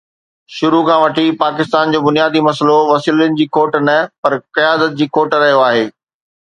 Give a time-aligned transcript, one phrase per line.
[0.57, 5.39] شروع کان وٺي پاڪستان جو بنيادي مسئلو وسيلن جي کوٽ نه پر قيادت جي کوٽ
[5.43, 5.85] رهيو آهي.